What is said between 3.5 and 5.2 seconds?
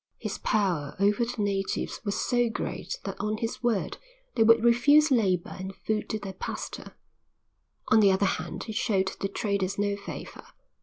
word they would refuse